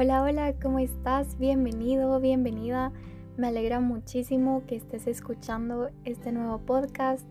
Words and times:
Hola, 0.00 0.22
hola, 0.22 0.54
¿cómo 0.62 0.78
estás? 0.78 1.36
Bienvenido, 1.38 2.20
bienvenida. 2.20 2.92
Me 3.36 3.48
alegra 3.48 3.80
muchísimo 3.80 4.62
que 4.64 4.76
estés 4.76 5.08
escuchando 5.08 5.90
este 6.04 6.30
nuevo 6.30 6.58
podcast. 6.58 7.26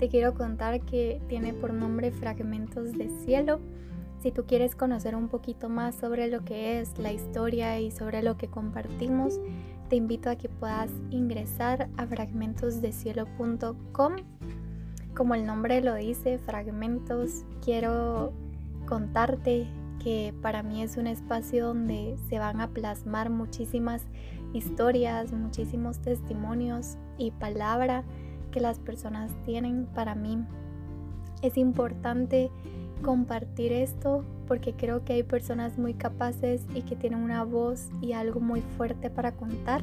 Te 0.00 0.08
quiero 0.08 0.34
contar 0.34 0.80
que 0.80 1.22
tiene 1.28 1.54
por 1.54 1.72
nombre 1.72 2.10
Fragmentos 2.10 2.94
de 2.94 3.08
Cielo. 3.24 3.60
Si 4.20 4.32
tú 4.32 4.46
quieres 4.46 4.74
conocer 4.74 5.14
un 5.14 5.28
poquito 5.28 5.68
más 5.68 5.94
sobre 5.94 6.26
lo 6.26 6.44
que 6.44 6.80
es 6.80 6.98
la 6.98 7.12
historia 7.12 7.78
y 7.78 7.92
sobre 7.92 8.24
lo 8.24 8.36
que 8.36 8.48
compartimos, 8.48 9.38
te 9.88 9.94
invito 9.94 10.28
a 10.28 10.34
que 10.34 10.48
puedas 10.48 10.90
ingresar 11.10 11.88
a 11.96 12.04
fragmentosdecielo.com. 12.04 14.16
Como 15.14 15.36
el 15.36 15.46
nombre 15.46 15.80
lo 15.82 15.94
dice, 15.94 16.38
fragmentos, 16.38 17.44
quiero 17.64 18.32
contarte 18.86 19.68
que 20.02 20.34
para 20.42 20.62
mí 20.62 20.82
es 20.82 20.96
un 20.96 21.06
espacio 21.06 21.66
donde 21.66 22.16
se 22.28 22.38
van 22.38 22.60
a 22.60 22.68
plasmar 22.68 23.30
muchísimas 23.30 24.02
historias, 24.52 25.32
muchísimos 25.32 25.98
testimonios 25.98 26.96
y 27.16 27.30
palabra 27.32 28.04
que 28.50 28.60
las 28.60 28.78
personas 28.78 29.32
tienen 29.44 29.86
para 29.94 30.14
mí. 30.14 30.38
Es 31.42 31.56
importante 31.56 32.50
compartir 33.02 33.72
esto 33.72 34.24
porque 34.46 34.72
creo 34.74 35.04
que 35.04 35.12
hay 35.12 35.22
personas 35.22 35.78
muy 35.78 35.94
capaces 35.94 36.62
y 36.74 36.82
que 36.82 36.96
tienen 36.96 37.20
una 37.20 37.44
voz 37.44 37.90
y 38.00 38.12
algo 38.12 38.40
muy 38.40 38.62
fuerte 38.76 39.10
para 39.10 39.32
contar 39.32 39.82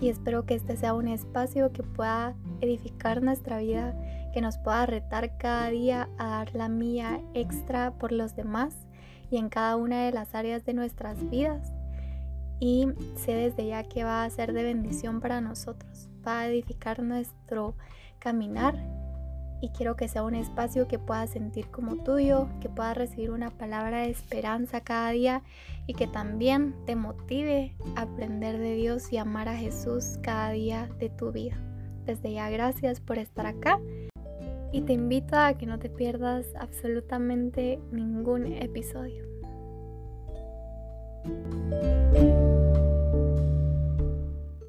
y 0.00 0.08
espero 0.08 0.44
que 0.44 0.54
este 0.54 0.76
sea 0.76 0.94
un 0.94 1.08
espacio 1.08 1.72
que 1.72 1.82
pueda 1.82 2.34
edificar 2.60 3.22
nuestra 3.22 3.58
vida, 3.58 3.94
que 4.32 4.40
nos 4.40 4.58
pueda 4.58 4.86
retar 4.86 5.38
cada 5.38 5.70
día 5.70 6.08
a 6.18 6.28
dar 6.28 6.54
la 6.54 6.68
mía 6.68 7.20
extra 7.34 7.92
por 7.92 8.12
los 8.12 8.36
demás 8.36 8.74
y 9.30 9.38
en 9.38 9.48
cada 9.48 9.76
una 9.76 10.04
de 10.04 10.12
las 10.12 10.34
áreas 10.34 10.64
de 10.64 10.74
nuestras 10.74 11.28
vidas. 11.30 11.72
Y 12.58 12.88
sé 13.16 13.34
desde 13.34 13.66
ya 13.66 13.82
que 13.84 14.04
va 14.04 14.24
a 14.24 14.30
ser 14.30 14.52
de 14.52 14.62
bendición 14.62 15.20
para 15.20 15.40
nosotros, 15.40 16.08
va 16.26 16.40
a 16.40 16.48
edificar 16.48 17.02
nuestro 17.02 17.74
caminar 18.18 18.76
y 19.60 19.70
quiero 19.70 19.96
que 19.96 20.08
sea 20.08 20.22
un 20.22 20.34
espacio 20.34 20.86
que 20.86 20.98
puedas 20.98 21.30
sentir 21.30 21.68
como 21.68 21.96
tuyo, 21.96 22.48
que 22.60 22.68
puedas 22.68 22.96
recibir 22.96 23.30
una 23.30 23.50
palabra 23.50 24.02
de 24.02 24.10
esperanza 24.10 24.80
cada 24.80 25.10
día 25.10 25.42
y 25.86 25.94
que 25.94 26.06
también 26.06 26.74
te 26.84 26.96
motive 26.96 27.74
a 27.96 28.02
aprender 28.02 28.58
de 28.58 28.74
Dios 28.74 29.12
y 29.12 29.18
amar 29.18 29.48
a 29.48 29.56
Jesús 29.56 30.18
cada 30.22 30.50
día 30.50 30.88
de 30.98 31.08
tu 31.08 31.32
vida. 31.32 31.56
Desde 32.04 32.32
ya 32.32 32.50
gracias 32.50 33.00
por 33.00 33.18
estar 33.18 33.46
acá 33.46 33.80
y 34.72 34.82
te 34.82 34.92
invito 34.92 35.36
a 35.36 35.54
que 35.54 35.66
no 35.66 35.78
te 35.78 35.88
pierdas 35.88 36.46
absolutamente 36.56 37.78
ningún 37.90 38.46
episodio. 38.52 39.24